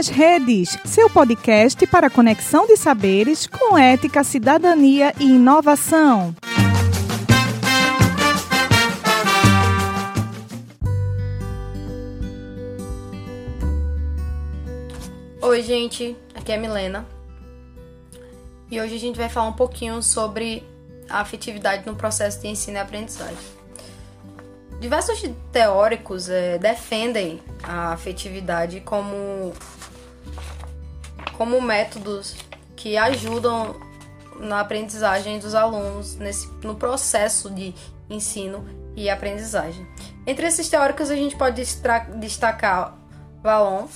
nas 0.00 0.08
Redes, 0.08 0.78
seu 0.86 1.10
podcast 1.10 1.86
para 1.86 2.08
conexão 2.08 2.66
de 2.66 2.74
saberes 2.74 3.46
com 3.46 3.76
ética, 3.76 4.24
cidadania 4.24 5.12
e 5.20 5.24
inovação. 5.24 6.34
Oi, 15.42 15.62
gente, 15.62 16.16
aqui 16.34 16.50
é 16.50 16.54
a 16.54 16.58
Milena. 16.58 17.06
E 18.70 18.80
hoje 18.80 18.94
a 18.94 18.98
gente 18.98 19.18
vai 19.18 19.28
falar 19.28 19.48
um 19.48 19.52
pouquinho 19.52 20.02
sobre 20.02 20.66
a 21.10 21.20
afetividade 21.20 21.84
no 21.84 21.94
processo 21.94 22.40
de 22.40 22.48
ensino 22.48 22.78
e 22.78 22.80
aprendizagem. 22.80 23.36
Diversos 24.80 25.22
teóricos 25.52 26.30
é, 26.30 26.56
defendem 26.56 27.38
a 27.62 27.92
afetividade 27.92 28.80
como, 28.80 29.52
como 31.40 31.58
métodos 31.58 32.36
que 32.76 32.98
ajudam 32.98 33.74
na 34.40 34.60
aprendizagem 34.60 35.38
dos 35.38 35.54
alunos 35.54 36.16
nesse, 36.16 36.46
no 36.62 36.74
processo 36.74 37.48
de 37.48 37.74
ensino 38.10 38.68
e 38.94 39.08
aprendizagem. 39.08 39.86
Entre 40.26 40.46
esses 40.46 40.68
teóricos 40.68 41.10
a 41.10 41.16
gente 41.16 41.34
pode 41.36 41.64
destacar 42.16 42.94
Valon, 43.42 43.86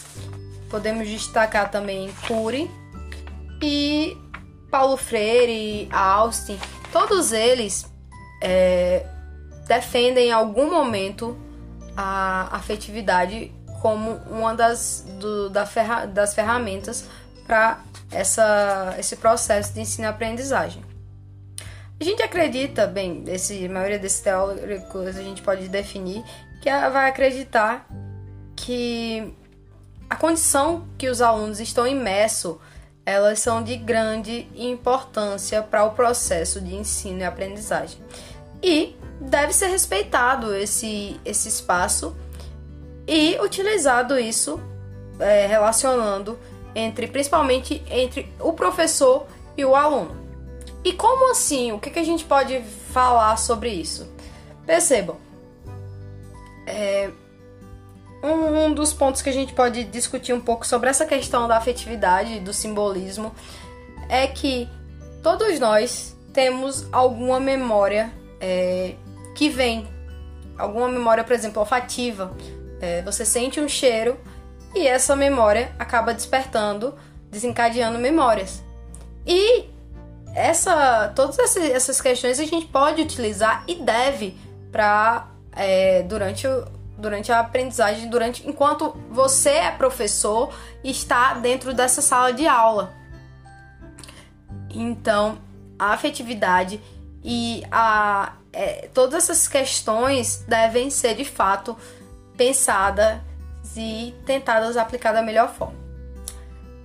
podemos 0.70 1.06
destacar 1.06 1.70
também 1.70 2.10
Cury 2.26 2.70
e 3.62 4.16
Paulo 4.70 4.96
Freire, 4.96 5.86
Austin, 5.92 6.58
todos 6.90 7.30
eles 7.30 7.84
é, 8.42 9.04
defendem 9.68 10.28
em 10.28 10.32
algum 10.32 10.70
momento 10.70 11.36
a 11.94 12.56
afetividade 12.56 13.52
como 13.82 14.12
uma 14.30 14.54
das, 14.54 15.04
do, 15.20 15.50
da 15.50 15.66
ferra, 15.66 16.06
das 16.06 16.34
ferramentas 16.34 17.06
para 17.46 17.80
esse 18.98 19.16
processo 19.16 19.74
de 19.74 19.80
ensino-aprendizagem. 19.80 20.82
A 22.00 22.04
gente 22.04 22.22
acredita, 22.22 22.86
bem, 22.86 23.24
esse, 23.28 23.66
a 23.66 23.68
maioria 23.68 23.98
desses 23.98 24.20
teóricos 24.20 25.16
a 25.16 25.22
gente 25.22 25.42
pode 25.42 25.68
definir, 25.68 26.24
que 26.60 26.70
vai 26.70 27.08
acreditar 27.08 27.86
que 28.56 29.32
a 30.08 30.16
condição 30.16 30.86
que 30.98 31.08
os 31.08 31.20
alunos 31.20 31.60
estão 31.60 31.86
imersos, 31.86 32.56
elas 33.06 33.38
são 33.38 33.62
de 33.62 33.76
grande 33.76 34.48
importância 34.56 35.62
para 35.62 35.84
o 35.84 35.90
processo 35.90 36.60
de 36.60 36.74
ensino 36.74 37.20
e 37.20 37.24
aprendizagem. 37.24 37.98
E 38.62 38.96
deve 39.20 39.52
ser 39.52 39.66
respeitado 39.66 40.54
esse, 40.54 41.20
esse 41.24 41.48
espaço 41.48 42.16
e 43.06 43.38
utilizado 43.40 44.18
isso 44.18 44.60
é, 45.18 45.46
relacionando 45.46 46.38
entre 46.74 47.06
principalmente 47.06 47.82
entre 47.90 48.32
o 48.40 48.52
professor 48.52 49.26
e 49.56 49.64
o 49.64 49.74
aluno. 49.74 50.24
E 50.84 50.92
como 50.92 51.30
assim? 51.30 51.72
O 51.72 51.78
que, 51.78 51.90
que 51.90 51.98
a 51.98 52.04
gente 52.04 52.24
pode 52.24 52.60
falar 52.92 53.36
sobre 53.36 53.70
isso? 53.70 54.12
Percebam, 54.66 55.16
é, 56.66 57.10
um, 58.22 58.66
um 58.66 58.74
dos 58.74 58.92
pontos 58.92 59.20
que 59.20 59.28
a 59.28 59.32
gente 59.32 59.52
pode 59.52 59.84
discutir 59.84 60.32
um 60.32 60.40
pouco 60.40 60.66
sobre 60.66 60.88
essa 60.88 61.04
questão 61.04 61.46
da 61.46 61.56
afetividade, 61.56 62.40
do 62.40 62.52
simbolismo, 62.52 63.34
é 64.08 64.26
que 64.26 64.68
todos 65.22 65.58
nós 65.58 66.16
temos 66.32 66.86
alguma 66.92 67.38
memória 67.38 68.12
é, 68.40 68.94
que 69.34 69.48
vem, 69.48 69.86
alguma 70.58 70.88
memória, 70.88 71.22
por 71.22 71.32
exemplo, 71.32 71.60
olfativa. 71.60 72.34
É, 72.80 73.02
você 73.02 73.24
sente 73.24 73.60
um 73.60 73.68
cheiro 73.68 74.18
e 74.74 74.86
essa 74.86 75.14
memória 75.14 75.72
acaba 75.78 76.12
despertando, 76.12 76.94
desencadeando 77.30 77.98
memórias. 77.98 78.62
E 79.26 79.64
essa, 80.34 81.12
todas 81.14 81.56
essas 81.56 82.00
questões 82.00 82.40
a 82.40 82.44
gente 82.44 82.66
pode 82.66 83.00
utilizar 83.00 83.62
e 83.68 83.76
deve 83.76 84.36
para 84.72 85.28
é, 85.52 86.02
durante 86.02 86.46
durante 86.96 87.32
a 87.32 87.40
aprendizagem, 87.40 88.08
durante 88.08 88.48
enquanto 88.48 88.96
você 89.10 89.50
é 89.50 89.70
professor 89.70 90.54
e 90.82 90.90
está 90.90 91.34
dentro 91.34 91.74
dessa 91.74 92.00
sala 92.00 92.32
de 92.32 92.46
aula. 92.46 92.94
Então, 94.70 95.38
a 95.78 95.92
afetividade 95.92 96.80
e 97.22 97.62
a, 97.70 98.34
é, 98.52 98.88
todas 98.94 99.24
essas 99.24 99.48
questões 99.48 100.44
devem 100.48 100.88
ser 100.88 101.14
de 101.14 101.24
fato 101.24 101.76
pensadas 102.36 103.20
e 103.76 104.14
tentadas 104.26 104.76
aplicar 104.76 105.12
da 105.12 105.22
melhor 105.22 105.52
forma. 105.54 105.84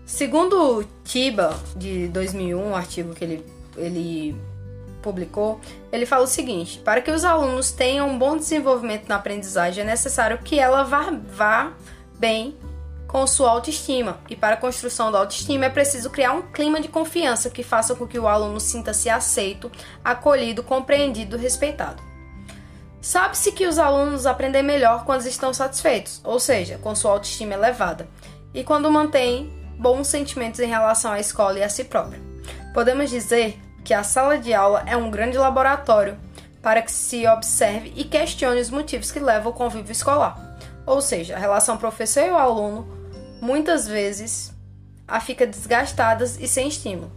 Segundo 0.06 0.84
Tiba, 1.04 1.56
de 1.76 2.08
2001, 2.08 2.60
um 2.60 2.76
artigo 2.76 3.14
que 3.14 3.24
ele, 3.24 3.46
ele 3.78 4.36
publicou, 5.02 5.62
ele 5.92 6.06
fala 6.06 6.24
o 6.24 6.28
seguinte: 6.28 6.80
para 6.80 7.00
que 7.00 7.12
os 7.12 7.24
alunos 7.24 7.72
tenham 7.72 8.10
um 8.10 8.18
bom 8.18 8.36
desenvolvimento 8.36 9.08
na 9.08 9.18
aprendizagem, 9.18 9.84
é 9.84 9.88
necessário 9.88 10.40
que 10.40 10.60
ela 10.60 10.84
vá, 10.84 11.12
vá 11.12 11.74
bem 12.18 12.58
com 13.08 13.26
sua 13.28 13.50
autoestima. 13.50 14.20
E 14.30 14.36
para 14.36 14.56
a 14.56 14.58
construção 14.58 15.12
da 15.12 15.20
autoestima 15.20 15.66
é 15.66 15.70
preciso 15.70 16.10
criar 16.10 16.34
um 16.34 16.42
clima 16.42 16.80
de 16.80 16.88
confiança 16.88 17.50
que 17.50 17.64
faça 17.64 17.96
com 17.96 18.08
que 18.08 18.20
o 18.20 18.28
aluno 18.28 18.60
sinta-se 18.60 19.10
aceito, 19.10 19.72
acolhido, 20.04 20.64
compreendido, 20.64 21.38
respeitado. 21.38 22.09
Sabe-se 23.02 23.52
que 23.54 23.66
os 23.66 23.80
alunos 23.80 24.26
aprendem 24.26 24.62
melhor 24.62 25.06
quando 25.06 25.26
estão 25.26 25.54
satisfeitos, 25.54 26.20
ou 26.24 26.40
seja, 26.40 26.78
com 26.78 26.94
sua 26.94 27.12
autoestima 27.12 27.54
elevada, 27.54 28.08
e 28.54 28.64
quando 28.64 28.92
mantêm 28.92 29.50
bons 29.78 30.08
sentimentos 30.08 30.60
em 30.60 30.68
relação 30.68 31.12
à 31.12 31.20
escola 31.20 31.60
e 31.60 31.64
a 31.64 31.70
si 31.70 31.86
próprio. 31.86 32.22
Podemos 32.74 33.10
dizer 33.10 33.58
que 33.86 33.94
a 33.94 34.04
sala 34.04 34.38
de 34.38 34.54
aula 34.54 34.84
é 34.86 34.98
um 34.98 35.10
grande 35.10 35.38
laboratório 35.38 36.18
para 36.62 36.82
que 36.82 36.92
se 36.92 37.26
observe 37.26 37.94
e 37.96 38.04
questione 38.04 38.60
os 38.60 38.70
motivos 38.70 39.12
que 39.12 39.20
levam 39.20 39.52
ao 39.52 39.58
convívio 39.58 39.94
escolar. 39.94 40.38
Ou 40.86 41.02
seja, 41.02 41.36
a 41.36 41.40
relação 41.40 41.78
professor 41.78 42.24
e 42.24 42.30
aluno 42.30 42.88
muitas 43.42 43.88
vezes 43.88 44.54
a 45.08 45.22
fica 45.22 45.48
desgastada 45.48 46.26
e 46.26 46.48
sem 46.48 46.68
estímulo. 46.68 47.12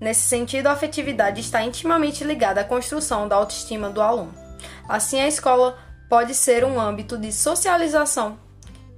Nesse 0.00 0.22
sentido, 0.22 0.68
a 0.68 0.72
afetividade 0.72 1.40
está 1.40 1.62
intimamente 1.62 2.22
ligada 2.22 2.60
à 2.60 2.64
construção 2.64 3.26
da 3.26 3.36
autoestima 3.36 3.90
do 3.90 4.00
aluno. 4.00 4.43
Assim, 4.88 5.20
a 5.20 5.28
escola 5.28 5.78
pode 6.08 6.34
ser 6.34 6.64
um 6.64 6.78
âmbito 6.78 7.16
de 7.18 7.32
socialização 7.32 8.38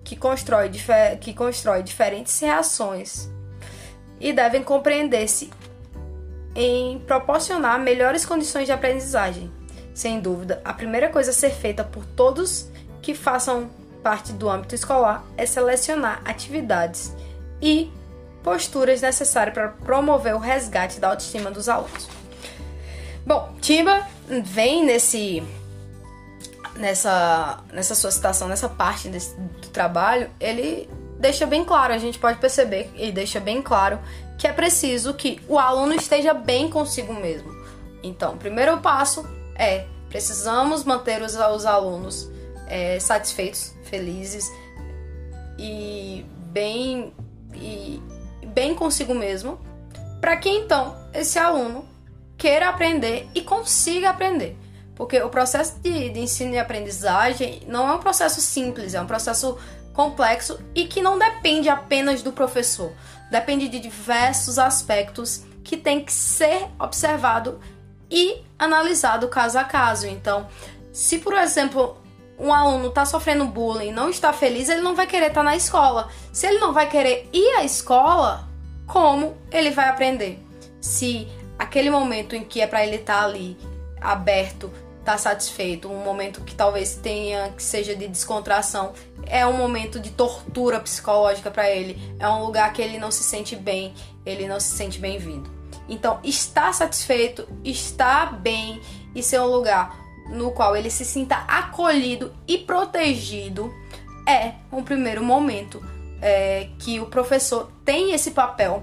que 0.05 0.17
constrói, 0.17 0.71
que 1.21 1.35
constrói 1.35 1.83
diferentes 1.83 2.39
reações 2.41 3.29
e 4.21 4.33
devem 4.33 4.63
compreender-se 4.63 5.51
em 6.55 6.99
proporcionar 7.01 7.79
melhores 7.79 8.25
condições 8.25 8.67
de 8.67 8.73
aprendizagem. 8.73 9.51
Sem 9.95 10.21
dúvida, 10.21 10.61
a 10.65 10.73
primeira 10.73 11.09
coisa 11.09 11.31
a 11.31 11.35
ser 11.35 11.51
feita 11.51 11.83
por 11.85 12.05
todos 12.05 12.69
que 13.03 13.15
façam 13.15 13.71
parte 14.03 14.33
do 14.33 14.49
âmbito 14.49 14.75
escolar 14.75 15.25
é 15.37 15.45
selecionar 15.45 16.23
atividades 16.25 17.15
e 17.61 17.91
posturas 18.43 19.01
necessárias 19.01 19.55
para 19.55 19.69
promover 19.69 20.35
o 20.35 20.39
resgate 20.39 21.01
da 21.01 21.09
autoestima 21.09 21.51
dos 21.51 21.69
alunos. 21.69 22.16
Bom, 23.27 23.53
Timba 23.61 24.07
vem 24.45 24.85
nesse 24.85 25.43
nessa 26.77 27.59
nessa 27.73 27.95
sua 27.97 28.13
citação, 28.13 28.47
nessa 28.47 28.69
parte 28.69 29.09
desse, 29.09 29.35
do 29.37 29.69
trabalho, 29.69 30.31
ele 30.39 30.89
deixa 31.19 31.45
bem 31.45 31.65
claro, 31.65 31.93
a 31.93 31.99
gente 31.99 32.21
pode 32.21 32.39
perceber 32.39 32.89
e 32.95 33.11
deixa 33.11 33.41
bem 33.41 33.61
claro 33.61 33.99
que 34.39 34.47
é 34.47 34.53
preciso 34.53 35.13
que 35.13 35.41
o 35.49 35.59
aluno 35.59 35.95
esteja 35.95 36.33
bem 36.33 36.71
consigo 36.71 37.13
mesmo. 37.15 37.51
Então, 38.01 38.35
o 38.35 38.37
primeiro 38.37 38.79
passo 38.79 39.27
é 39.57 39.87
precisamos 40.09 40.85
manter 40.85 41.21
os, 41.21 41.35
os 41.35 41.67
alunos 41.67 42.31
é, 42.69 43.01
satisfeitos, 43.01 43.75
felizes 43.85 44.53
e 45.59 46.25
bem 46.53 47.13
e 47.55 48.01
bem 48.47 48.73
consigo 48.73 49.15
mesmo, 49.15 49.59
para 50.21 50.37
que 50.37 50.49
então 50.49 50.95
esse 51.13 51.41
aluno 51.41 51.96
queira 52.37 52.69
aprender 52.69 53.29
e 53.35 53.41
consiga 53.41 54.11
aprender. 54.11 54.57
Porque 54.95 55.21
o 55.21 55.29
processo 55.29 55.79
de, 55.81 56.11
de 56.11 56.21
ensino 56.21 56.55
e 56.55 56.59
aprendizagem 56.59 57.63
não 57.67 57.89
é 57.89 57.93
um 57.93 57.99
processo 57.99 58.41
simples, 58.41 58.95
é 58.95 59.01
um 59.01 59.07
processo 59.07 59.59
complexo 59.93 60.59
e 60.75 60.87
que 60.87 61.03
não 61.03 61.19
depende 61.19 61.69
apenas 61.69 62.23
do 62.23 62.33
professor. 62.33 62.93
Depende 63.31 63.69
de 63.69 63.79
diversos 63.79 64.59
aspectos 64.59 65.45
que 65.65 65.77
tem 65.77 66.05
que 66.05 66.13
ser 66.13 66.67
observado 66.79 67.61
e 68.11 68.43
analisado 68.59 69.29
caso 69.29 69.59
a 69.59 69.65
caso. 69.65 70.07
Então, 70.07 70.47
se 70.93 71.19
por 71.19 71.35
exemplo 71.35 71.99
um 72.39 72.53
aluno 72.53 72.89
está 72.89 73.05
sofrendo 73.05 73.47
bullying, 73.47 73.93
não 73.93 74.11
está 74.11 74.33
feliz, 74.33 74.69
ele 74.69 74.83
não 74.83 74.95
vai 74.95 75.07
querer 75.07 75.29
estar 75.29 75.41
tá 75.41 75.45
na 75.45 75.57
escola. 75.57 76.09
Se 76.33 76.47
ele 76.47 76.59
não 76.59 76.73
vai 76.73 76.89
querer 76.89 77.29
ir 77.33 77.57
à 77.57 77.65
escola, 77.65 78.49
como 78.87 79.37
ele 79.51 79.71
vai 79.71 79.89
aprender? 79.89 80.39
Se 80.81 81.27
aquele 81.59 81.91
momento 81.91 82.35
em 82.35 82.45
que 82.45 82.61
é 82.61 82.67
para 82.67 82.85
ele 82.87 82.97
estar 82.97 83.21
tá 83.21 83.25
ali 83.25 83.57
aberto 84.01 84.71
tá 85.05 85.17
satisfeito, 85.17 85.89
um 85.89 86.03
momento 86.03 86.41
que 86.41 86.53
talvez 86.53 86.97
tenha 86.97 87.51
que 87.51 87.63
seja 87.63 87.95
de 87.95 88.09
descontração, 88.09 88.93
é 89.25 89.47
um 89.47 89.53
momento 89.53 90.01
de 90.01 90.11
tortura 90.11 90.81
psicológica 90.81 91.49
para 91.49 91.71
ele, 91.71 91.97
é 92.19 92.29
um 92.29 92.45
lugar 92.45 92.73
que 92.73 92.83
ele 92.83 92.99
não 92.99 93.13
se 93.13 93.23
sente 93.23 93.55
bem, 93.55 93.95
ele 94.25 94.49
não 94.49 94.59
se 94.59 94.77
sente 94.77 94.99
bem-vindo. 94.99 95.49
Então, 95.89 96.19
estar 96.25 96.75
satisfeito, 96.75 97.49
estar 97.65 98.37
bem 98.41 98.81
e 99.15 99.23
ser 99.23 99.41
um 99.41 99.47
lugar 99.47 99.97
no 100.29 100.51
qual 100.51 100.77
ele 100.77 100.91
se 100.91 101.05
sinta 101.05 101.37
acolhido 101.47 102.35
e 102.49 102.59
protegido 102.59 103.73
é 104.27 104.55
um 104.73 104.83
primeiro 104.83 105.23
momento 105.23 105.81
é, 106.21 106.69
que 106.81 106.99
o 106.99 107.07
professor 107.07 107.71
tem 107.85 108.13
esse 108.13 108.33
papel 108.33 108.83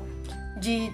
de, 0.58 0.90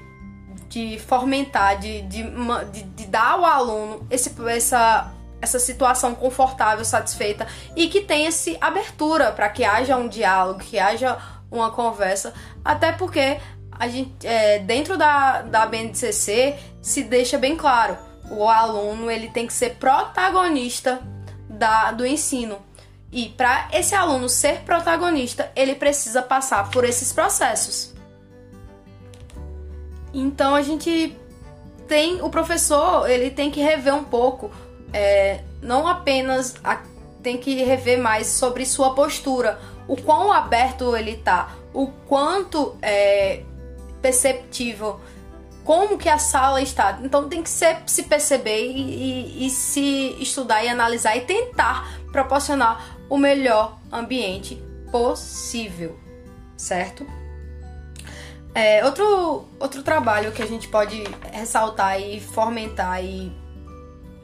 de 0.70 1.00
fomentar, 1.00 1.80
de, 1.80 2.04
de, 2.04 2.24
de, 2.72 2.84
de 2.84 3.06
dar 3.08 3.32
ao 3.32 3.44
aluno 3.44 4.08
esse, 4.10 4.34
essa, 4.48 5.12
essa 5.42 5.60
situação 5.60 6.14
confortável, 6.14 6.86
satisfeita 6.86 7.48
e 7.76 7.88
que 7.88 8.02
tenha 8.02 8.30
esse 8.30 8.56
abertura 8.62 9.32
para 9.32 9.50
que 9.50 9.66
haja 9.66 9.98
um 9.98 10.08
diálogo, 10.08 10.60
que 10.60 10.78
haja 10.78 11.18
uma 11.52 11.72
conversa, 11.72 12.34
até 12.64 12.92
porque 12.92 13.40
a 13.72 13.88
gente, 13.88 14.26
é, 14.26 14.60
dentro 14.60 14.98
da, 14.98 15.42
da 15.42 15.66
BNCC 15.66 16.56
se 16.82 17.04
deixa 17.04 17.38
bem 17.38 17.58
claro, 17.58 17.98
o 18.30 18.48
aluno 18.48 19.10
ele 19.10 19.30
tem 19.30 19.48
que 19.48 19.54
ser 19.54 19.76
protagonista 19.76 21.02
da, 21.50 21.92
do 21.92 22.06
ensino. 22.06 22.58
E 23.12 23.30
para 23.30 23.70
esse 23.74 23.96
aluno 23.96 24.30
ser 24.30 24.60
protagonista, 24.60 25.52
ele 25.56 25.74
precisa 25.74 26.22
passar 26.22 26.70
por 26.70 26.84
esses 26.84 27.12
processos. 27.12 27.96
Então 30.14 30.56
a 30.56 30.62
gente 30.62 31.18
tem 31.88 32.22
o 32.22 32.30
professor, 32.30 33.10
ele 33.10 33.30
tem 33.30 33.50
que 33.50 33.62
rever 33.62 33.94
um 33.94 34.04
pouco, 34.04 34.52
é, 34.94 35.42
não 35.62 35.88
apenas 35.88 36.56
a, 36.64 36.82
tem 37.22 37.38
que 37.38 37.64
rever 37.64 38.00
mais 38.00 38.28
sobre 38.28 38.66
sua 38.66 38.94
postura, 38.94 39.60
o 39.88 39.96
quão 39.96 40.32
aberto 40.32 40.96
ele 40.96 41.18
tá, 41.18 41.56
o 41.74 41.88
quanto 42.08 42.76
é 42.82 43.44
perceptível 44.02 45.00
como 45.64 45.98
que 45.98 46.10
a 46.10 46.18
sala 46.18 46.62
está. 46.62 47.00
Então 47.04 47.30
tem 47.30 47.44
que 47.44 47.50
ser, 47.50 47.84
se 47.86 48.04
perceber 48.04 48.72
e, 48.72 49.44
e, 49.44 49.48
e 49.48 49.50
se 49.50 50.16
estudar 50.20 50.64
e 50.64 50.68
analisar 50.68 51.16
e 51.16 51.22
tentar 51.22 51.88
proporcionar 52.12 52.98
o 53.08 53.18
melhor 53.18 53.78
ambiente 53.92 54.62
possível, 54.92 56.00
certo? 56.58 57.06
É, 58.60 58.84
outro, 58.84 59.46
outro 59.58 59.82
trabalho 59.82 60.34
que 60.34 60.42
a 60.42 60.46
gente 60.46 60.68
pode 60.68 61.02
ressaltar 61.32 61.98
e 62.02 62.20
fomentar 62.20 63.02
e 63.02 63.32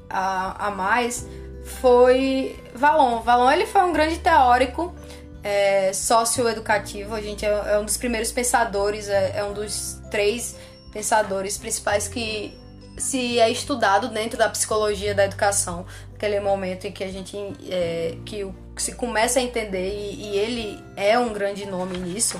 a, 0.10 0.68
a 0.68 0.72
mais 0.72 1.26
foi 1.64 2.62
Valon. 2.74 3.22
Valon 3.22 3.50
ele 3.50 3.66
foi 3.66 3.82
um 3.84 3.94
grande 3.94 4.20
teórico 4.20 4.94
é, 5.42 5.94
socioeducativo, 5.94 7.16
a 7.16 7.22
gente 7.22 7.46
é, 7.46 7.50
é, 7.50 7.80
um 7.80 7.86
dos 7.86 7.96
primeiros 7.96 8.30
pensadores, 8.34 9.08
é, 9.08 9.38
é 9.38 9.44
um 9.46 9.54
dos 9.54 10.02
três 10.12 10.58
pensadores 10.92 11.58
principais 11.58 12.10
que 12.10 12.54
se 12.98 13.40
é 13.40 13.50
estudado 13.50 14.10
dentro 14.10 14.38
da 14.38 14.50
psicologia 14.50 15.16
da 15.16 15.24
educação, 15.24 15.86
aquele 16.14 16.42
momento 16.42 16.88
em 16.88 16.92
que 16.92 17.06
a 17.06 17.10
gente 17.10 17.38
é, 17.70 18.18
que 18.26 18.46
se 18.76 18.96
começa 18.96 19.40
a 19.40 19.42
entender 19.42 19.96
e, 19.96 20.31
e, 20.31 20.38
ele 20.38 20.84
é 20.98 21.18
um 21.18 21.31
grande 21.31 21.66
nome 21.66 21.98
nisso. 21.98 22.38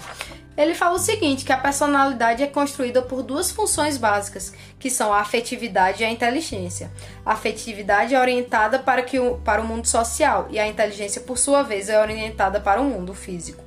Ele 0.58 0.74
fala 0.74 0.96
o 0.96 1.00
seguinte, 1.00 1.44
que 1.44 1.52
a 1.52 1.58
personalidade 1.58 2.42
é 2.42 2.48
construída 2.48 3.02
por 3.02 3.22
duas 3.22 3.52
funções 3.52 3.98
básicas, 3.98 4.54
que 4.80 4.90
são 4.90 5.12
a 5.12 5.20
afetividade 5.20 6.02
e 6.02 6.06
a 6.06 6.10
inteligência. 6.10 6.90
A 7.26 7.34
afetividade 7.34 8.16
é 8.16 8.20
orientada 8.20 8.80
para, 8.80 9.02
que 9.02 9.20
o, 9.20 9.36
para 9.40 9.62
o 9.62 9.66
mundo 9.66 9.86
social 9.86 10.48
e 10.50 10.58
a 10.58 10.66
inteligência, 10.66 11.22
por 11.22 11.38
sua 11.38 11.62
vez, 11.62 11.90
é 11.90 12.00
orientada 12.00 12.62
para 12.62 12.80
o 12.80 12.86
mundo 12.86 13.14
físico. 13.14 13.64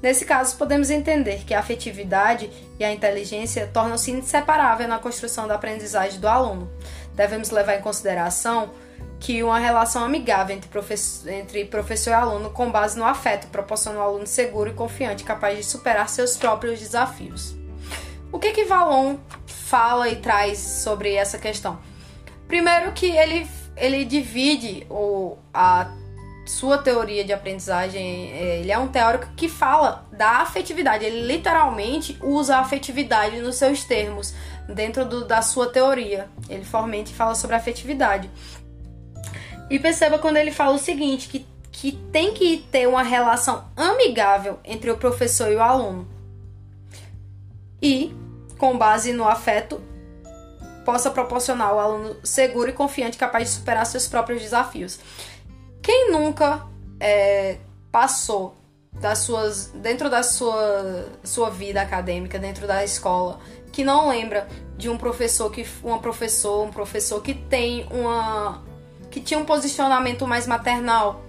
Nesse 0.00 0.24
caso, 0.24 0.56
podemos 0.56 0.90
entender 0.90 1.44
que 1.44 1.52
a 1.52 1.58
afetividade 1.58 2.48
e 2.78 2.84
a 2.84 2.92
inteligência 2.92 3.68
tornam-se 3.72 4.12
inseparáveis 4.12 4.88
na 4.88 5.00
construção 5.00 5.48
da 5.48 5.56
aprendizagem 5.56 6.20
do 6.20 6.28
aluno. 6.28 6.70
Devemos 7.14 7.50
levar 7.50 7.74
em 7.76 7.82
consideração 7.82 8.70
que 9.20 9.42
uma 9.42 9.58
relação 9.58 10.04
amigável 10.04 10.56
entre, 10.56 10.68
professor, 10.68 11.28
entre 11.28 11.64
professor 11.64 12.10
e 12.10 12.14
aluno 12.14 12.50
com 12.50 12.70
base 12.70 12.98
no 12.98 13.04
afeto 13.04 13.48
proporciona 13.48 13.98
um 13.98 14.02
aluno 14.02 14.26
seguro 14.26 14.70
e 14.70 14.74
confiante, 14.74 15.24
capaz 15.24 15.56
de 15.56 15.64
superar 15.64 16.08
seus 16.08 16.36
próprios 16.36 16.78
desafios. 16.78 17.56
O 18.30 18.38
que 18.38 18.52
que 18.52 18.64
Valon 18.64 19.16
fala 19.46 20.08
e 20.08 20.16
traz 20.16 20.58
sobre 20.58 21.14
essa 21.14 21.38
questão? 21.38 21.78
Primeiro 22.46 22.92
que 22.92 23.06
ele, 23.06 23.46
ele 23.76 24.04
divide 24.04 24.86
o, 24.88 25.36
a 25.52 25.90
sua 26.46 26.78
teoria 26.78 27.24
de 27.24 27.32
aprendizagem, 27.32 28.32
é, 28.32 28.60
ele 28.60 28.72
é 28.72 28.78
um 28.78 28.88
teórico 28.88 29.28
que 29.36 29.48
fala 29.48 30.06
da 30.10 30.38
afetividade, 30.38 31.04
ele 31.04 31.26
literalmente 31.26 32.18
usa 32.22 32.56
a 32.56 32.60
afetividade 32.60 33.40
nos 33.40 33.56
seus 33.56 33.84
termos, 33.84 34.34
dentro 34.66 35.04
do, 35.04 35.24
da 35.26 35.42
sua 35.42 35.68
teoria. 35.68 36.28
Ele 36.48 36.64
formalmente 36.64 37.12
fala 37.12 37.34
sobre 37.34 37.56
afetividade. 37.56 38.30
E 39.70 39.78
perceba 39.78 40.18
quando 40.18 40.36
ele 40.36 40.50
fala 40.50 40.74
o 40.74 40.78
seguinte, 40.78 41.28
que, 41.28 41.46
que 41.70 41.92
tem 42.10 42.32
que 42.32 42.58
ter 42.70 42.88
uma 42.88 43.02
relação 43.02 43.64
amigável 43.76 44.58
entre 44.64 44.90
o 44.90 44.96
professor 44.96 45.50
e 45.50 45.56
o 45.56 45.62
aluno. 45.62 46.08
E, 47.80 48.14
com 48.56 48.76
base 48.76 49.12
no 49.12 49.28
afeto, 49.28 49.80
possa 50.84 51.10
proporcionar 51.10 51.68
ao 51.68 51.78
aluno 51.78 52.16
seguro 52.24 52.70
e 52.70 52.72
confiante, 52.72 53.18
capaz 53.18 53.48
de 53.48 53.54
superar 53.56 53.84
seus 53.84 54.08
próprios 54.08 54.40
desafios. 54.40 54.98
Quem 55.82 56.10
nunca 56.10 56.66
é, 56.98 57.58
passou 57.92 58.56
das 58.92 59.18
suas 59.18 59.66
dentro 59.74 60.10
da 60.10 60.22
sua 60.22 61.06
sua 61.22 61.50
vida 61.50 61.80
acadêmica, 61.80 62.38
dentro 62.38 62.66
da 62.66 62.82
escola, 62.82 63.38
que 63.70 63.84
não 63.84 64.08
lembra 64.08 64.48
de 64.76 64.88
um 64.88 64.96
professor 64.96 65.50
que 65.50 65.66
uma 65.82 65.98
professor, 65.98 66.64
um 66.64 66.70
professor 66.70 67.22
que 67.22 67.34
tem 67.34 67.86
uma 67.90 68.62
que 69.10 69.20
tinha 69.20 69.38
um 69.38 69.44
posicionamento 69.44 70.26
mais 70.26 70.46
maternal. 70.46 71.22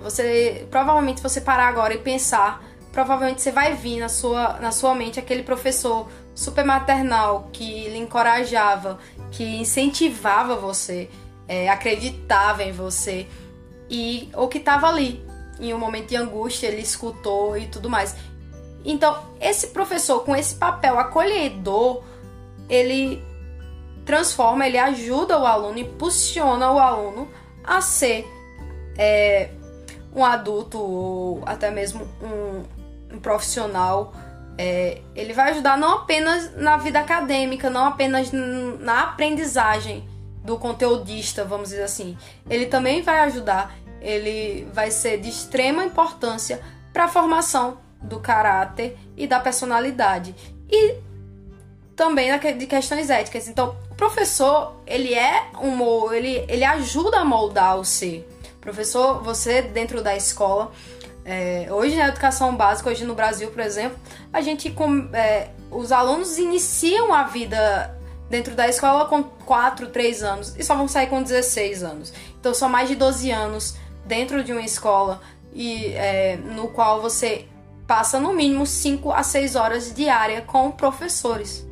Você 0.00 0.66
provavelmente 0.70 1.22
você 1.22 1.40
parar 1.40 1.68
agora 1.68 1.94
e 1.94 1.98
pensar, 1.98 2.62
provavelmente 2.90 3.40
você 3.40 3.52
vai 3.52 3.74
vir 3.74 4.00
na 4.00 4.08
sua 4.08 4.58
na 4.60 4.72
sua 4.72 4.94
mente 4.94 5.18
aquele 5.18 5.42
professor 5.42 6.08
super 6.34 6.64
maternal 6.64 7.48
que 7.52 7.88
lhe 7.88 7.98
encorajava, 7.98 8.98
que 9.30 9.44
incentivava 9.44 10.56
você, 10.56 11.08
é, 11.46 11.68
acreditava 11.68 12.64
em 12.64 12.72
você 12.72 13.28
e 13.88 14.28
ou 14.34 14.48
que 14.48 14.58
estava 14.58 14.88
ali 14.88 15.24
em 15.60 15.72
um 15.72 15.78
momento 15.78 16.08
de 16.08 16.16
angústia, 16.16 16.66
ele 16.66 16.82
escutou 16.82 17.56
e 17.56 17.66
tudo 17.66 17.88
mais. 17.88 18.16
Então, 18.84 19.16
esse 19.40 19.68
professor 19.68 20.24
com 20.24 20.34
esse 20.34 20.56
papel 20.56 20.98
acolhedor, 20.98 22.02
ele 22.68 23.22
transforma, 24.04 24.66
ele 24.66 24.78
ajuda 24.78 25.38
o 25.38 25.46
aluno, 25.46 25.78
impulsiona 25.78 26.70
o 26.70 26.78
aluno 26.78 27.28
a 27.64 27.80
ser 27.80 28.26
é, 28.96 29.50
um 30.14 30.24
adulto 30.24 30.78
ou 30.78 31.42
até 31.46 31.70
mesmo 31.70 32.06
um, 32.22 33.14
um 33.16 33.20
profissional. 33.20 34.12
É, 34.58 35.00
ele 35.14 35.32
vai 35.32 35.52
ajudar 35.52 35.78
não 35.78 35.94
apenas 35.94 36.54
na 36.56 36.76
vida 36.76 37.00
acadêmica, 37.00 37.70
não 37.70 37.86
apenas 37.86 38.30
na 38.32 39.02
aprendizagem 39.04 40.08
do 40.44 40.58
conteudista, 40.58 41.44
vamos 41.44 41.70
dizer 41.70 41.84
assim. 41.84 42.16
Ele 42.50 42.66
também 42.66 43.00
vai 43.00 43.20
ajudar 43.20 43.74
ele 44.02 44.68
vai 44.72 44.90
ser 44.90 45.18
de 45.18 45.28
extrema 45.28 45.84
importância 45.84 46.60
para 46.92 47.04
a 47.04 47.08
formação 47.08 47.78
do 48.02 48.18
caráter 48.18 48.98
e 49.16 49.26
da 49.26 49.38
personalidade 49.38 50.34
e 50.68 50.96
também 52.02 52.36
de 52.58 52.66
questões 52.66 53.10
éticas. 53.10 53.46
Então, 53.46 53.76
o 53.88 53.94
professor, 53.94 54.74
ele 54.84 55.14
é 55.14 55.44
um 55.62 56.12
ele, 56.12 56.44
ele 56.48 56.64
ajuda 56.64 57.18
a 57.18 57.24
moldar 57.24 57.78
o 57.78 57.84
ser. 57.84 58.28
Professor, 58.60 59.22
você 59.22 59.62
dentro 59.62 60.02
da 60.02 60.16
escola, 60.16 60.72
é, 61.24 61.68
hoje 61.70 61.94
na 61.94 62.08
educação 62.08 62.56
básica, 62.56 62.90
hoje 62.90 63.04
no 63.04 63.14
Brasil, 63.14 63.50
por 63.52 63.60
exemplo, 63.60 63.96
a 64.32 64.40
gente 64.40 64.68
com, 64.70 65.08
é, 65.12 65.50
os 65.70 65.92
alunos 65.92 66.38
iniciam 66.38 67.14
a 67.14 67.22
vida 67.22 67.96
dentro 68.28 68.56
da 68.56 68.68
escola 68.68 69.04
com 69.04 69.22
4, 69.22 69.88
3 69.88 70.22
anos 70.24 70.56
e 70.56 70.64
só 70.64 70.74
vão 70.74 70.88
sair 70.88 71.06
com 71.06 71.22
16 71.22 71.84
anos. 71.84 72.12
Então 72.40 72.52
são 72.52 72.68
mais 72.68 72.88
de 72.88 72.96
12 72.96 73.30
anos 73.30 73.76
dentro 74.04 74.42
de 74.42 74.52
uma 74.52 74.62
escola 74.62 75.20
e 75.52 75.86
é, 75.92 76.36
no 76.36 76.66
qual 76.68 77.00
você 77.00 77.46
passa 77.86 78.18
no 78.18 78.32
mínimo 78.32 78.66
5 78.66 79.12
a 79.12 79.22
6 79.22 79.54
horas 79.54 79.94
diária 79.94 80.42
com 80.42 80.70
professores. 80.72 81.70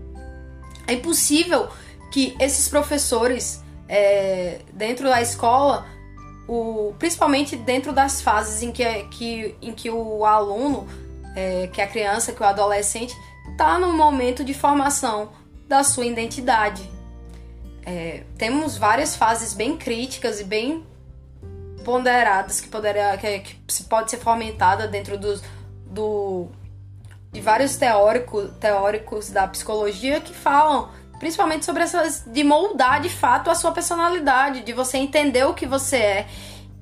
É 0.91 0.95
impossível 0.95 1.69
que 2.11 2.37
esses 2.41 2.69
professores 2.69 3.63
é, 3.89 4.61
dentro 4.73 5.09
da 5.09 5.23
escola, 5.23 5.87
o, 6.49 6.93
principalmente 6.99 7.55
dentro 7.55 7.93
das 7.93 8.21
fases 8.21 8.61
em 8.61 8.73
que, 8.73 8.85
que, 9.05 9.55
em 9.63 9.73
que 9.73 9.89
o 9.89 10.25
aluno, 10.25 10.89
é, 11.37 11.69
que 11.69 11.81
a 11.81 11.87
criança, 11.87 12.33
que 12.33 12.43
o 12.43 12.45
adolescente, 12.45 13.15
está 13.53 13.79
no 13.79 13.93
momento 13.93 14.45
de 14.45 14.53
formação 14.53 15.31
da 15.69 15.85
sua 15.85 16.07
identidade. 16.07 16.83
é, 17.87 18.25
temos 18.37 18.77
várias 18.77 19.15
fases 19.15 19.55
bem 19.55 19.77
críticas 19.77 20.41
e 20.41 20.45
bem 20.45 20.85
ponderadas 21.85 22.61
que, 22.61 22.69
poderia, 22.69 23.17
que, 23.17 23.39
que 23.39 23.85
pode 23.85 24.11
ser 24.11 24.19
fomentada 24.19 24.89
dentro 24.89 25.17
dos, 25.17 25.41
do, 25.87 26.49
de 27.33 27.41
vários 27.41 27.77
teóricos, 27.77 28.51
teóricos 28.59 29.31
da 29.31 29.47
psicologia 29.47 30.21
que 30.21 30.35
falam 30.35 30.89
principalmente 31.19 31.65
sobre 31.65 31.83
essas 31.83 32.25
de 32.27 32.43
moldar 32.43 33.01
de 33.01 33.11
fato 33.11 33.51
a 33.51 33.55
sua 33.55 33.73
personalidade, 33.73 34.63
de 34.63 34.73
você 34.73 34.97
entender 34.97 35.45
o 35.45 35.55
que 35.55 35.67
você 35.67 35.97
é 35.97 36.27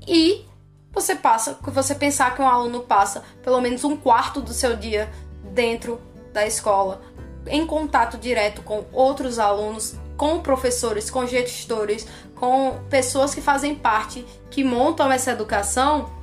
e 0.06 0.46
você 0.92 1.14
passa, 1.14 1.58
você 1.62 1.94
pensar 1.94 2.34
que 2.34 2.40
um 2.40 2.48
aluno 2.48 2.80
passa 2.80 3.22
pelo 3.42 3.60
menos 3.60 3.84
um 3.84 3.96
quarto 3.96 4.40
do 4.40 4.52
seu 4.52 4.76
dia 4.76 5.10
dentro 5.52 6.00
da 6.32 6.46
escola, 6.46 7.02
em 7.46 7.66
contato 7.66 8.16
direto 8.16 8.62
com 8.62 8.84
outros 8.92 9.38
alunos, 9.38 9.96
com 10.16 10.40
professores, 10.40 11.10
com 11.10 11.26
gestores, 11.26 12.06
com 12.34 12.78
pessoas 12.88 13.34
que 13.34 13.40
fazem 13.40 13.74
parte, 13.74 14.24
que 14.50 14.64
montam 14.64 15.10
essa 15.10 15.32
educação. 15.32 16.17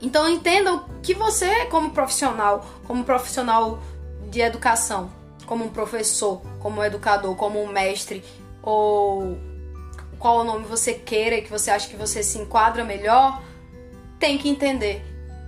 Então 0.00 0.28
entendam 0.28 0.84
que 1.02 1.14
você, 1.14 1.66
como 1.66 1.90
profissional, 1.90 2.64
como 2.86 3.04
profissional 3.04 3.78
de 4.30 4.40
educação, 4.40 5.10
como 5.46 5.64
um 5.64 5.68
professor, 5.68 6.40
como 6.60 6.80
um 6.80 6.84
educador, 6.84 7.34
como 7.34 7.62
um 7.62 7.66
mestre, 7.66 8.24
ou 8.62 9.38
qual 10.18 10.38
o 10.38 10.44
nome 10.44 10.64
você 10.64 10.94
queira 10.94 11.36
e 11.36 11.42
que 11.42 11.50
você 11.50 11.70
acha 11.70 11.88
que 11.88 11.96
você 11.96 12.22
se 12.22 12.38
enquadra 12.38 12.84
melhor, 12.84 13.42
tem 14.18 14.38
que 14.38 14.48
entender 14.48 15.02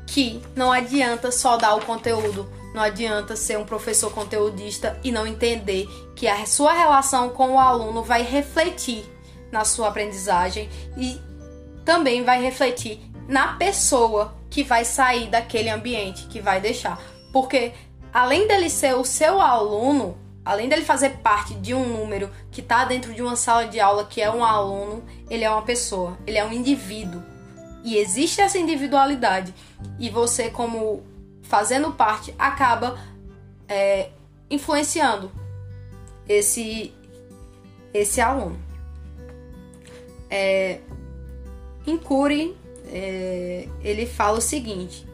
que 0.06 0.42
não 0.56 0.72
adianta 0.72 1.30
só 1.30 1.56
dar 1.56 1.74
o 1.74 1.84
conteúdo, 1.84 2.48
não 2.74 2.82
adianta 2.82 3.36
ser 3.36 3.58
um 3.58 3.64
professor 3.64 4.12
conteudista 4.12 4.98
e 5.04 5.12
não 5.12 5.26
entender 5.26 5.86
que 6.16 6.26
a 6.26 6.44
sua 6.46 6.72
relação 6.72 7.30
com 7.30 7.52
o 7.52 7.58
aluno 7.58 8.02
vai 8.02 8.22
refletir 8.22 9.04
na 9.50 9.64
sua 9.64 9.88
aprendizagem 9.88 10.68
e 10.96 11.20
também 11.84 12.24
vai 12.24 12.42
refletir 12.42 13.00
na 13.28 13.54
pessoa 13.54 14.34
que 14.52 14.62
vai 14.62 14.84
sair 14.84 15.28
daquele 15.28 15.70
ambiente, 15.70 16.26
que 16.26 16.38
vai 16.38 16.60
deixar. 16.60 17.00
Porque 17.32 17.72
além 18.12 18.46
dele 18.46 18.68
ser 18.68 18.94
o 18.94 19.02
seu 19.02 19.40
aluno, 19.40 20.14
além 20.44 20.68
dele 20.68 20.84
fazer 20.84 21.08
parte 21.22 21.54
de 21.54 21.72
um 21.72 21.88
número 21.88 22.30
que 22.50 22.60
está 22.60 22.84
dentro 22.84 23.14
de 23.14 23.22
uma 23.22 23.34
sala 23.34 23.66
de 23.66 23.80
aula 23.80 24.04
que 24.04 24.20
é 24.20 24.30
um 24.30 24.44
aluno, 24.44 25.02
ele 25.30 25.42
é 25.42 25.50
uma 25.50 25.62
pessoa, 25.62 26.18
ele 26.26 26.36
é 26.36 26.44
um 26.44 26.52
indivíduo. 26.52 27.22
E 27.82 27.96
existe 27.96 28.42
essa 28.42 28.58
individualidade. 28.58 29.54
E 29.98 30.10
você, 30.10 30.50
como 30.50 31.02
fazendo 31.42 31.90
parte, 31.90 32.34
acaba 32.38 32.98
é, 33.66 34.10
influenciando 34.50 35.32
esse, 36.28 36.92
esse 37.94 38.20
aluno. 38.20 38.60
É, 40.28 40.78
em 41.86 41.96
Cury, 41.96 42.54
é, 42.92 43.66
ele 43.82 44.04
fala 44.06 44.38
o 44.38 44.42
seguinte: 44.42 45.08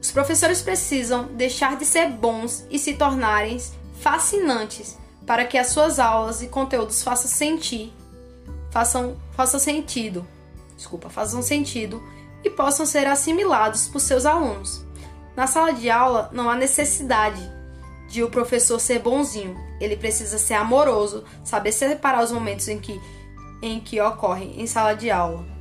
os 0.00 0.12
professores 0.12 0.62
precisam 0.62 1.24
deixar 1.32 1.76
de 1.76 1.84
ser 1.84 2.08
bons 2.08 2.64
e 2.70 2.78
se 2.78 2.94
tornarem 2.94 3.60
fascinantes 4.00 4.96
para 5.26 5.44
que 5.44 5.58
as 5.58 5.68
suas 5.68 5.98
aulas 5.98 6.40
e 6.40 6.46
conteúdos 6.46 7.02
façam 7.02 7.30
sentir, 7.30 7.92
façam, 8.70 9.16
façam 9.32 9.58
sentido, 9.58 10.26
desculpa, 10.76 11.10
façam 11.10 11.42
sentido 11.42 12.02
e 12.44 12.50
possam 12.50 12.86
ser 12.86 13.06
assimilados 13.06 13.88
por 13.88 14.00
seus 14.00 14.24
alunos. 14.24 14.84
Na 15.36 15.46
sala 15.46 15.72
de 15.72 15.90
aula 15.90 16.30
não 16.32 16.48
há 16.48 16.56
necessidade 16.56 17.40
de 18.08 18.22
o 18.22 18.28
professor 18.28 18.78
ser 18.78 18.98
bonzinho. 18.98 19.56
Ele 19.80 19.96
precisa 19.96 20.36
ser 20.36 20.54
amoroso, 20.54 21.24
saber 21.44 21.72
separar 21.72 22.22
os 22.22 22.30
momentos 22.30 22.68
em 22.68 22.78
que 22.78 23.00
em 23.62 23.78
que 23.78 24.00
ocorrem 24.00 24.60
em 24.60 24.66
sala 24.66 24.92
de 24.92 25.08
aula 25.08 25.51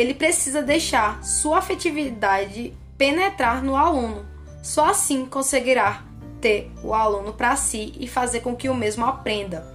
ele 0.00 0.14
precisa 0.14 0.62
deixar 0.62 1.22
sua 1.22 1.58
afetividade 1.58 2.72
penetrar 2.96 3.62
no 3.62 3.76
aluno. 3.76 4.26
Só 4.62 4.86
assim 4.86 5.26
conseguirá 5.26 6.02
ter 6.40 6.70
o 6.82 6.94
aluno 6.94 7.34
para 7.34 7.54
si 7.54 7.92
e 8.00 8.08
fazer 8.08 8.40
com 8.40 8.56
que 8.56 8.68
o 8.70 8.74
mesmo 8.74 9.04
aprenda. 9.04 9.66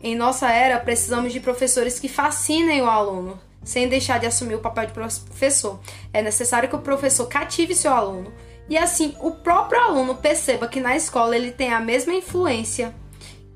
Em 0.00 0.14
nossa 0.14 0.48
era, 0.48 0.78
precisamos 0.78 1.32
de 1.32 1.40
professores 1.40 1.98
que 1.98 2.08
fascinem 2.08 2.82
o 2.82 2.86
aluno, 2.88 3.38
sem 3.64 3.88
deixar 3.88 4.20
de 4.20 4.26
assumir 4.26 4.54
o 4.54 4.60
papel 4.60 4.86
de 4.86 4.92
professor. 4.92 5.80
É 6.12 6.22
necessário 6.22 6.68
que 6.68 6.76
o 6.76 6.80
professor 6.80 7.26
cative 7.26 7.74
seu 7.74 7.92
aluno 7.92 8.32
e 8.68 8.78
assim 8.78 9.14
o 9.20 9.32
próprio 9.32 9.80
aluno 9.80 10.14
perceba 10.14 10.68
que 10.68 10.80
na 10.80 10.96
escola 10.96 11.36
ele 11.36 11.50
tem 11.50 11.72
a 11.72 11.80
mesma 11.80 12.14
influência 12.14 12.94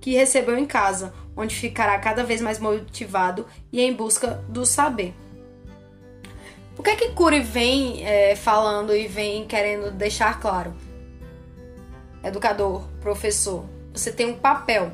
que 0.00 0.14
recebeu 0.14 0.58
em 0.58 0.66
casa, 0.66 1.14
onde 1.36 1.54
ficará 1.54 1.96
cada 1.98 2.24
vez 2.24 2.40
mais 2.40 2.58
motivado 2.58 3.46
e 3.72 3.80
em 3.80 3.92
busca 3.92 4.44
do 4.48 4.66
saber. 4.66 5.14
O 6.78 6.82
que 6.82 6.90
é 6.90 6.96
que 6.96 7.12
Cury 7.12 7.40
vem 7.40 8.06
é, 8.06 8.36
falando 8.36 8.94
e 8.94 9.08
vem 9.08 9.46
querendo 9.46 9.90
deixar 9.90 10.38
claro? 10.40 10.74
Educador, 12.22 12.82
professor, 13.00 13.64
você 13.92 14.12
tem 14.12 14.26
um 14.26 14.36
papel 14.36 14.92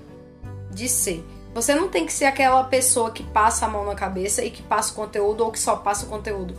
de 0.71 0.89
ser. 0.89 1.25
Você 1.55 1.75
não 1.75 1.89
tem 1.89 2.07
que 2.07 2.13
ser 2.13 2.27
aquela 2.27 2.65
pessoa 2.65 3.11
que 3.11 3.23
passa 3.23 3.67
a 3.67 3.69
mão 3.69 3.85
na 3.85 3.95
cabeça 3.95 4.45
e 4.45 4.51
que 4.51 4.63
passa 4.63 4.93
o 4.93 4.95
conteúdo 4.95 5.45
ou 5.45 5.51
que 5.51 5.59
só 5.59 5.77
passa 5.77 6.07
o 6.07 6.09
conteúdo. 6.09 6.57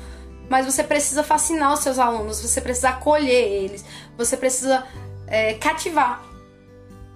Mas 0.50 0.66
você 0.66 0.84
precisa 0.84 1.24
fascinar 1.24 1.74
os 1.74 1.80
seus 1.80 1.98
alunos, 1.98 2.42
você 2.42 2.60
precisa 2.60 2.90
acolher 2.90 3.32
eles, 3.32 3.84
você 4.18 4.36
precisa 4.36 4.86
é, 5.26 5.54
cativar. 5.54 6.24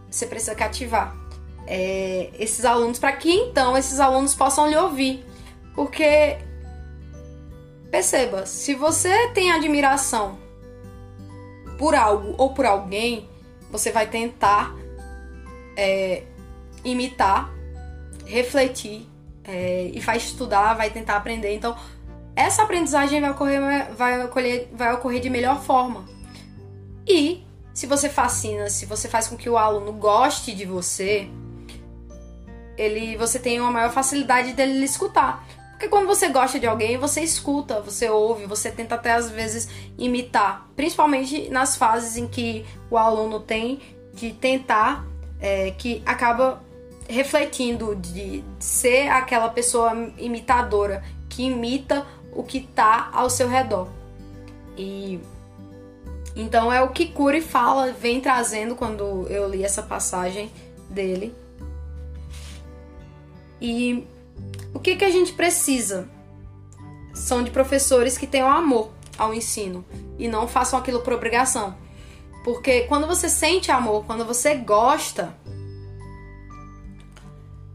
Você 0.09 0.25
precisa 0.25 0.55
cativar 0.55 1.15
é, 1.67 2.31
esses 2.39 2.63
alunos 2.63 2.97
para 2.97 3.11
que 3.11 3.31
então 3.31 3.77
esses 3.77 3.99
alunos 3.99 4.33
possam 4.33 4.67
lhe 4.67 4.77
ouvir. 4.77 5.25
Porque 5.75 6.37
Perceba, 7.91 8.45
se 8.45 8.75
você 8.75 9.29
tem 9.29 9.51
admiração 9.51 10.37
por 11.77 11.95
algo 11.95 12.35
ou 12.37 12.53
por 12.53 12.65
alguém, 12.65 13.27
você 13.71 13.91
vai 13.91 14.07
tentar 14.07 14.75
é, 15.75 16.23
imitar, 16.83 17.51
refletir 18.25 19.07
é, 19.43 19.89
e 19.93 19.99
vai 19.99 20.17
estudar, 20.17 20.73
vai 20.73 20.89
tentar 20.89 21.15
aprender. 21.15 21.53
Então, 21.53 21.77
essa 22.35 22.63
aprendizagem 22.63 23.21
vai 23.21 23.31
ocorrer, 23.31 23.61
vai, 23.95 24.25
ocorrer, 24.25 24.67
vai 24.73 24.93
ocorrer 24.93 25.21
de 25.21 25.29
melhor 25.29 25.61
forma. 25.61 26.05
E 27.07 27.43
se 27.73 27.87
você 27.87 28.09
fascina, 28.09 28.69
se 28.69 28.85
você 28.85 29.07
faz 29.07 29.27
com 29.27 29.37
que 29.37 29.49
o 29.49 29.57
aluno 29.57 29.93
goste 29.93 30.53
de 30.53 30.65
você, 30.65 31.29
ele, 32.77 33.15
você 33.17 33.39
tem 33.39 33.61
uma 33.61 33.71
maior 33.71 33.91
facilidade 33.91 34.53
dele 34.53 34.83
escutar. 34.83 35.47
Porque 35.77 35.89
quando 35.89 36.07
você 36.07 36.29
gosta 36.29 36.59
de 36.59 36.65
alguém, 36.65 36.97
você 36.97 37.21
escuta, 37.21 37.79
você 37.79 38.09
ouve, 38.09 38.47
você 38.47 38.71
tenta 38.71 38.95
até 38.95 39.11
às 39.11 39.29
vezes 39.29 39.69
imitar. 39.95 40.67
Principalmente 40.75 41.51
nas 41.51 41.77
fases 41.77 42.17
em 42.17 42.27
que 42.27 42.65
o 42.89 42.97
aluno 42.97 43.39
tem 43.39 43.79
de 44.11 44.33
tentar, 44.33 45.05
é, 45.39 45.69
que 45.69 46.01
acaba 46.03 46.63
refletindo 47.07 47.95
de 47.95 48.43
ser 48.57 49.07
aquela 49.09 49.49
pessoa 49.49 49.93
imitadora 50.17 51.03
que 51.29 51.43
imita 51.43 52.07
o 52.33 52.41
que 52.41 52.57
está 52.57 53.11
ao 53.13 53.29
seu 53.29 53.47
redor. 53.47 53.87
E 54.75 55.19
então 56.35 56.73
é 56.73 56.81
o 56.81 56.89
que 56.89 57.05
Cury 57.05 57.39
fala, 57.39 57.91
vem 57.91 58.19
trazendo 58.19 58.75
quando 58.75 59.27
eu 59.29 59.47
li 59.47 59.63
essa 59.63 59.83
passagem 59.83 60.51
dele. 60.89 61.35
E 63.61 64.07
o 64.73 64.79
que, 64.79 64.95
que 64.95 65.05
a 65.05 65.09
gente 65.09 65.33
precisa? 65.33 66.09
São 67.13 67.43
de 67.43 67.51
professores 67.51 68.17
que 68.17 68.27
tenham 68.27 68.49
amor 68.49 68.91
ao 69.17 69.33
ensino 69.33 69.83
e 70.19 70.27
não 70.27 70.47
façam 70.47 70.77
aquilo 70.77 71.01
por 71.01 71.13
obrigação. 71.13 71.75
Porque 72.43 72.81
quando 72.81 73.07
você 73.07 73.27
sente 73.27 73.71
amor, 73.71 74.05
quando 74.05 74.23
você 74.23 74.55
gosta, 74.55 75.35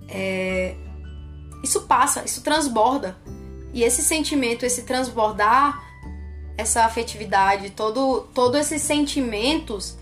é... 0.09 0.75
isso 1.63 1.83
passa, 1.83 2.25
isso 2.25 2.43
transborda. 2.43 3.17
E 3.75 3.83
esse 3.83 4.03
sentimento, 4.03 4.65
esse 4.65 4.83
transbordar, 4.83 5.83
essa 6.57 6.85
afetividade, 6.85 7.71
todo, 7.71 8.29
todos 8.35 8.61
esses 8.61 8.83
sentimentos, 8.83 9.97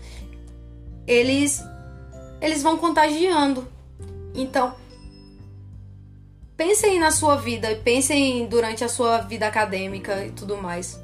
eles, 1.07 1.63
eles 2.39 2.61
vão 2.61 2.77
contagiando. 2.77 3.67
Então, 4.33 4.73
Pensem 6.63 6.99
na 6.99 7.09
sua 7.09 7.37
vida, 7.37 7.75
pensem 7.83 8.45
durante 8.45 8.83
a 8.83 8.87
sua 8.87 9.17
vida 9.17 9.47
acadêmica 9.47 10.23
e 10.23 10.29
tudo 10.29 10.55
mais. 10.55 11.01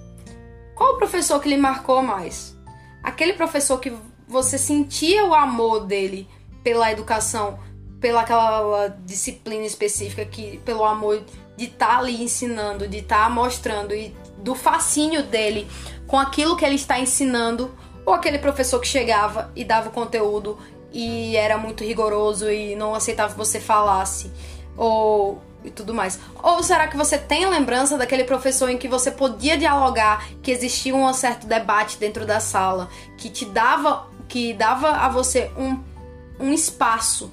Qual 0.76 0.94
o 0.94 0.98
professor 0.98 1.40
que 1.40 1.50
lhe 1.50 1.58
marcou 1.58 2.04
mais? 2.04 2.56
Aquele 3.02 3.34
professor 3.34 3.80
que 3.80 3.92
você 4.28 4.56
sentia 4.56 5.26
o 5.26 5.34
amor 5.34 5.88
dele 5.88 6.30
pela 6.64 6.92
educação, 6.92 7.58
pela 8.00 8.22
aquela 8.22 8.90
disciplina 9.04 9.66
específica 9.66 10.24
que 10.26 10.60
pelo 10.60 10.86
amor 10.86 11.24
de 11.58 11.66
estar 11.66 11.88
tá 11.88 11.98
ali 11.98 12.22
ensinando, 12.22 12.88
de 12.88 13.00
estar 13.00 13.24
tá 13.24 13.30
mostrando 13.32 13.96
e 13.96 14.16
do 14.38 14.54
fascínio 14.54 15.24
dele 15.24 15.68
com 16.06 16.20
aquilo 16.20 16.56
que 16.56 16.66
ele 16.66 16.76
está 16.76 17.00
ensinando, 17.00 17.76
ou 18.06 18.14
aquele 18.14 18.38
professor 18.38 18.80
que 18.80 18.88
chegava 18.88 19.52
e 19.56 19.66
dava 19.66 19.90
o 19.90 19.92
conteúdo 19.92 20.60
e 20.94 21.36
era 21.36 21.58
muito 21.58 21.84
rigoroso 21.84 22.48
e 22.48 22.76
não 22.76 22.94
aceitava 22.94 23.32
que 23.32 23.40
você 23.40 23.60
falasse? 23.60 24.32
Ou 24.78 25.47
e 25.64 25.72
tudo 25.72 25.94
mais. 25.94 26.20
Ou 26.42 26.62
será 26.64 26.88
que 26.88 26.98
você 26.98 27.18
tem 27.18 27.46
lembrança 27.48 27.98
daquele 27.98 28.24
professor 28.24 28.70
em 28.70 28.78
que 28.78 28.88
você 28.88 29.12
podia 29.12 29.58
dialogar, 29.58 30.28
que 30.42 30.52
existia 30.52 30.96
um 30.96 31.12
certo 31.14 31.48
debate 31.48 31.98
dentro 31.98 32.26
da 32.26 32.40
sala, 32.40 32.90
que 33.18 33.30
te 33.30 33.46
dava, 33.46 34.08
que 34.28 34.54
dava 34.54 34.90
a 34.90 35.10
você 35.10 35.52
um, 35.58 35.80
um 36.40 36.54
espaço? 36.54 37.32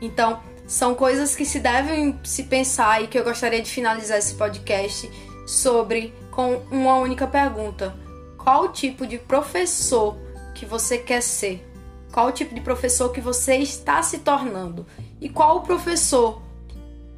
Então, 0.00 0.40
são 0.66 0.94
coisas 0.94 1.36
que 1.36 1.44
se 1.44 1.60
devem 1.60 2.18
se 2.24 2.44
pensar 2.44 3.02
e 3.02 3.06
que 3.06 3.18
eu 3.18 3.24
gostaria 3.24 3.62
de 3.62 3.70
finalizar 3.70 4.18
esse 4.18 4.34
podcast 4.34 5.10
sobre 5.46 6.12
com 6.30 6.56
uma 6.70 6.96
única 6.96 7.26
pergunta: 7.26 7.94
qual 8.36 8.72
tipo 8.72 9.06
de 9.06 9.18
professor 9.18 10.16
que 10.54 10.66
você 10.66 10.98
quer 10.98 11.22
ser? 11.22 11.64
Qual 12.12 12.32
tipo 12.32 12.54
de 12.54 12.60
professor 12.60 13.10
que 13.10 13.20
você 13.20 13.56
está 13.56 14.02
se 14.02 14.18
tornando? 14.18 14.86
E 15.20 15.28
qual 15.28 15.58
o 15.58 15.60
professor 15.60 16.42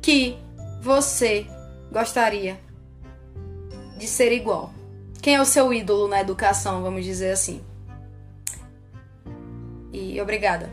que 0.08 0.38
você 0.80 1.46
gostaria 1.92 2.58
de 3.98 4.06
ser 4.06 4.32
igual? 4.32 4.72
Quem 5.20 5.34
é 5.34 5.40
o 5.42 5.44
seu 5.44 5.70
ídolo 5.70 6.08
na 6.08 6.18
educação, 6.18 6.82
vamos 6.82 7.04
dizer 7.04 7.30
assim? 7.30 7.62
E 9.92 10.18
obrigada. 10.18 10.72